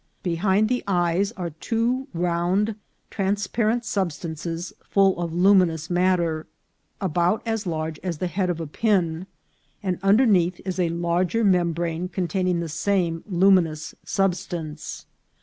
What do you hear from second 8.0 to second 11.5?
the head of a pin, and underneath is a larger